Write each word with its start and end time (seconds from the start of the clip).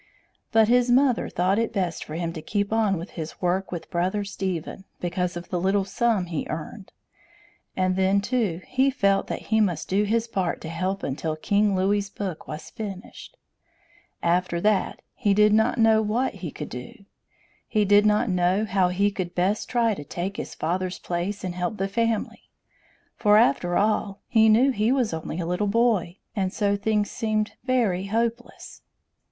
But 0.51 0.67
his 0.67 0.89
mother 0.89 1.29
thought 1.29 1.59
it 1.59 1.71
best 1.71 2.03
for 2.03 2.15
him 2.15 2.33
to 2.33 2.41
keep 2.41 2.73
on 2.73 2.97
with 2.97 3.11
his 3.11 3.39
work 3.39 3.71
with 3.71 3.91
Brother 3.91 4.23
Stephen, 4.23 4.83
because 4.99 5.37
of 5.37 5.49
the 5.49 5.59
little 5.59 5.85
sum 5.85 6.25
he 6.25 6.47
earned; 6.49 6.91
and 7.77 7.95
then, 7.95 8.19
too, 8.19 8.61
he 8.65 8.89
felt 8.89 9.27
that 9.27 9.43
he 9.53 9.61
must 9.61 9.87
do 9.89 10.01
his 10.03 10.27
part 10.27 10.59
to 10.61 10.69
help 10.69 11.03
until 11.03 11.35
King 11.35 11.75
Louis's 11.75 12.09
book 12.09 12.47
was 12.47 12.71
finished. 12.71 13.37
After 14.23 14.59
that, 14.61 15.03
he 15.13 15.35
did 15.35 15.53
not 15.53 15.77
know 15.77 16.01
what 16.01 16.33
he 16.33 16.49
could 16.49 16.69
do! 16.69 16.93
He 17.67 17.85
did 17.85 18.03
not 18.03 18.27
know 18.27 18.65
how 18.65 18.87
he 18.87 19.11
could 19.11 19.35
best 19.35 19.69
try 19.69 19.93
to 19.93 20.03
take 20.03 20.37
his 20.37 20.55
father's 20.55 20.97
place 20.97 21.43
and 21.43 21.53
help 21.53 21.77
the 21.77 21.87
family; 21.87 22.49
for, 23.15 23.37
after 23.37 23.77
all, 23.77 24.19
he 24.27 24.49
knew 24.49 24.71
he 24.71 24.91
was 24.91 25.13
only 25.13 25.39
a 25.39 25.45
little 25.45 25.67
boy, 25.67 26.17
and 26.35 26.51
so 26.51 26.75
things 26.75 27.11
seemed 27.11 27.51
very 27.65 28.05
hopeless! 28.07 28.81